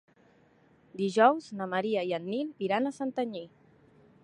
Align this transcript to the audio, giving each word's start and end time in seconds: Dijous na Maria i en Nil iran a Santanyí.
Dijous 1.01 1.51
na 1.59 1.67
Maria 1.75 2.05
i 2.11 2.17
en 2.19 2.27
Nil 2.31 2.51
iran 2.69 2.87
a 2.87 2.95
Santanyí. 2.99 3.45